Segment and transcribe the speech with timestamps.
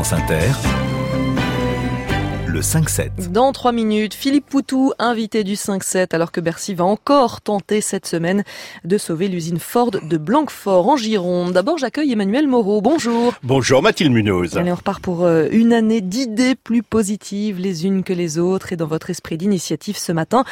[0.00, 0.89] Inter,
[2.60, 3.32] le 5-7.
[3.32, 8.06] Dans trois minutes, Philippe Poutou, invité du 5-7, alors que Bercy va encore tenter cette
[8.06, 8.44] semaine
[8.84, 11.54] de sauver l'usine Ford de Blanquefort en Gironde.
[11.54, 12.82] D'abord, j'accueille Emmanuel Moreau.
[12.82, 13.32] Bonjour.
[13.42, 14.58] Bonjour Mathilde Munoz.
[14.58, 18.74] Allez, on repart pour euh, une année d'idées plus positives les unes que les autres
[18.74, 20.44] et dans votre esprit d'initiative ce matin,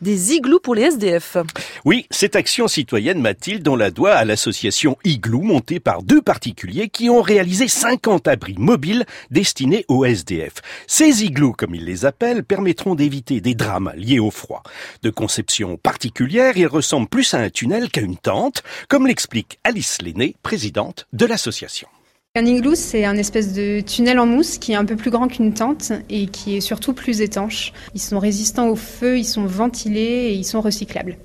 [0.00, 1.36] des igloos pour les SDF.
[1.84, 6.88] Oui, cette action citoyenne, Mathilde, on la doit à l'association Igloo montée par deux particuliers
[6.88, 10.54] qui ont réalisé 50 abris mobiles destinés aux SDF.
[10.88, 14.62] Ces igloos comme ils les appellent, permettront d'éviter des drames liés au froid.
[15.02, 20.00] De conception particulière, ils ressemblent plus à un tunnel qu'à une tente, comme l'explique Alice
[20.02, 21.88] Lenné, présidente de l'association.
[22.34, 25.28] Un igloo, c'est un espèce de tunnel en mousse qui est un peu plus grand
[25.28, 27.74] qu'une tente et qui est surtout plus étanche.
[27.94, 31.18] Ils sont résistants au feu, ils sont ventilés et ils sont recyclables.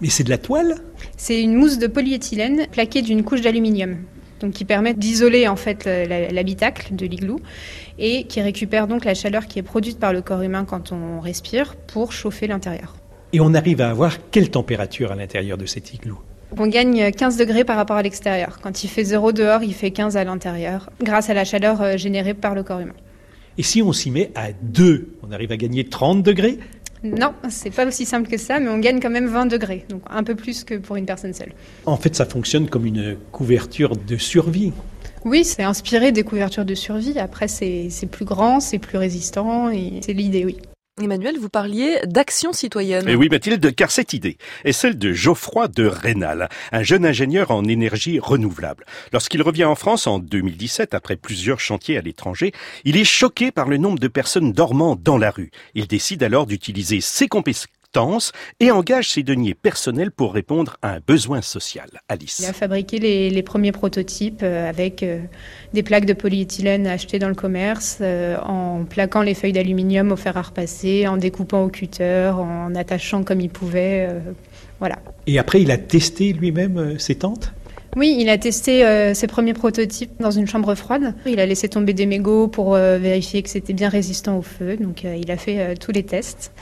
[0.00, 0.82] Mais c'est de la toile?
[1.16, 3.98] C'est une mousse de polyéthylène plaquée d'une couche d'aluminium
[4.40, 7.40] donc qui permet d'isoler en fait l'habitacle de l'igloo
[7.98, 11.20] et qui récupère donc la chaleur qui est produite par le corps humain quand on
[11.20, 12.96] respire pour chauffer l'intérieur.
[13.32, 16.18] Et on arrive à avoir quelle température à l'intérieur de cet igloo?
[16.58, 18.58] On gagne 15 degrés par rapport à l'extérieur.
[18.60, 21.96] Quand il fait 0 dehors, il fait 15 à l'intérieur, grâce à la chaleur euh,
[21.96, 22.94] générée par le corps humain.
[23.56, 26.58] Et si on s'y met à 2, on arrive à gagner 30 degrés?
[27.02, 30.02] Non, c'est pas aussi simple que ça, mais on gagne quand même 20 degrés, donc
[30.10, 31.52] un peu plus que pour une personne seule.
[31.86, 34.72] En fait, ça fonctionne comme une couverture de survie.
[35.24, 37.18] Oui, c'est inspiré des couvertures de survie.
[37.18, 40.58] Après, c'est plus grand, c'est plus résistant, et c'est l'idée, oui.
[41.02, 43.08] Emmanuel, vous parliez d'action citoyenne.
[43.08, 47.50] Et oui, Mathilde, car cette idée est celle de Geoffroy de Rénal, un jeune ingénieur
[47.50, 48.84] en énergie renouvelable.
[49.12, 52.52] Lorsqu'il revient en France en 2017, après plusieurs chantiers à l'étranger,
[52.84, 55.50] il est choqué par le nombre de personnes dormant dans la rue.
[55.74, 57.66] Il décide alors d'utiliser ses compétences
[58.60, 61.88] et engage ses deniers personnels pour répondre à un besoin social.
[62.08, 62.38] Alice.
[62.38, 65.20] Il a fabriqué les, premiers prototypes euh, avec euh,
[65.74, 70.16] des plaques de polyéthylène achetées dans le commerce, euh, en plaquant les feuilles d'aluminium au
[70.16, 74.08] fer à repasser, en découpant au cutter, en attachant comme il pouvait.
[74.78, 74.96] voilà.
[75.26, 77.52] Et après, il a testé lui-même ses tentes?
[77.96, 81.14] Oui, il a testé ses premiers prototypes dans une chambre froide.
[81.26, 84.76] Il a laissé tomber des mégots pour vérifier que c'était bien résistant au feu.
[84.76, 86.52] Donc il a fait tous les tests.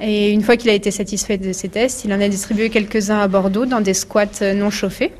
[0.00, 3.18] Et une fois qu'il a été satisfait de ces tests, il en a distribué quelques-uns
[3.18, 5.12] à Bordeaux dans des squats non chauffés,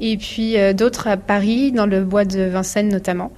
[0.00, 3.32] et puis euh, d'autres à Paris, dans le bois de Vincennes notamment.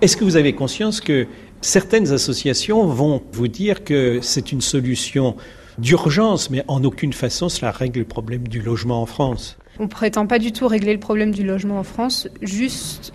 [0.00, 1.26] Est-ce que vous avez conscience que
[1.60, 5.36] certaines associations vont vous dire que c'est une solution
[5.78, 9.58] d'urgence, mais en aucune façon cela règle le problème du logement en France?
[9.78, 13.12] On ne prétend pas du tout régler le problème du logement en France, juste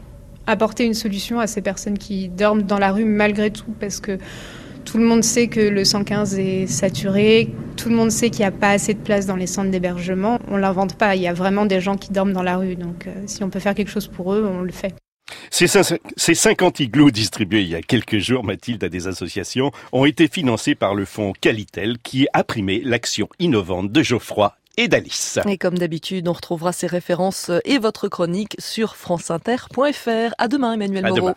[0.47, 4.19] apporter une solution à ces personnes qui dorment dans la rue malgré tout, parce que
[4.85, 8.45] tout le monde sait que le 115 est saturé, tout le monde sait qu'il n'y
[8.45, 10.39] a pas assez de place dans les centres d'hébergement.
[10.47, 12.75] On ne l'invente pas, il y a vraiment des gens qui dorment dans la rue,
[12.75, 14.95] donc euh, si on peut faire quelque chose pour eux, on le fait.
[15.49, 15.67] Ces
[16.35, 20.75] 50 igloos distribués il y a quelques jours, Mathilde, à des associations, ont été financés
[20.75, 25.39] par le fonds Qualitel qui a primé l'action innovante de Geoffroy et d'Alice.
[25.47, 30.33] Et comme d'habitude, on retrouvera ces références et votre chronique sur franceinter.fr.
[30.37, 31.31] À demain, Emmanuel Moreau.